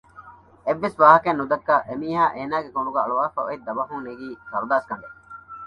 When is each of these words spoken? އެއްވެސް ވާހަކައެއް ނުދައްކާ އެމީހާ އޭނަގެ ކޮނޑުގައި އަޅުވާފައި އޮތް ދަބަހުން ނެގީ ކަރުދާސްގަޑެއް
އެއްވެސް 0.65 0.97
ވާހަކައެއް 1.01 1.39
ނުދައްކާ 1.41 1.75
އެމީހާ 1.87 2.23
އޭނަގެ 2.35 2.69
ކޮނޑުގައި 2.75 3.03
އަޅުވާފައި 3.05 3.47
އޮތް 3.49 3.65
ދަބަހުން 3.67 4.05
ނެގީ 4.07 4.27
ކަރުދާސްގަޑެއް 4.49 5.17